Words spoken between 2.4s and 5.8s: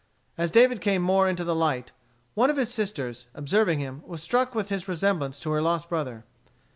of his sisters, observing him, was struck with his resemblance to her